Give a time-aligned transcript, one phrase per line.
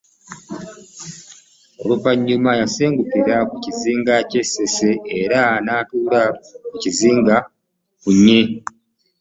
[1.81, 4.89] Oluvannyuma yasengukira ku bizinga by’e Ssese
[5.19, 6.23] era n’atuula
[6.69, 8.41] ku kizinga Ffunve.